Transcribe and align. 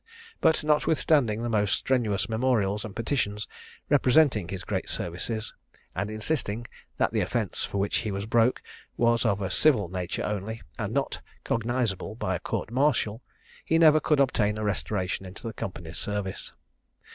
But 0.39 0.63
notwithstanding 0.63 1.43
the 1.43 1.47
most 1.49 1.75
strenuous 1.75 2.27
memorials 2.27 2.83
and 2.83 2.95
petitions 2.95 3.47
representing 3.87 4.47
his 4.47 4.63
great 4.63 4.89
services, 4.89 5.53
and 5.93 6.09
insisting 6.09 6.65
that 6.97 7.11
the 7.13 7.21
offence 7.21 7.63
for 7.65 7.77
which 7.77 7.97
he 7.97 8.09
was 8.09 8.25
broke 8.25 8.63
was 8.97 9.25
of 9.25 9.41
a 9.43 9.51
civil 9.51 9.89
nature 9.89 10.23
only, 10.25 10.63
and 10.79 10.91
not 10.91 11.21
cognizable 11.43 12.15
by 12.15 12.33
a 12.35 12.39
court 12.39 12.71
martial, 12.71 13.21
he 13.63 13.77
never 13.77 13.99
could 13.99 14.19
obtain 14.19 14.57
a 14.57 14.63
restoration 14.63 15.23
into 15.23 15.45
the 15.45 15.53
Company's 15.53 15.99
service. 15.99 16.51